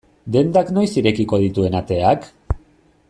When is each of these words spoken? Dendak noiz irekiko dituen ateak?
Dendak 0.35 0.71
noiz 0.77 0.87
irekiko 1.01 1.41
dituen 1.43 1.79
ateak? 1.81 2.29